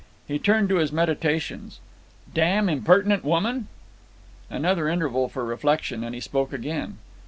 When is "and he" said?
6.03-6.21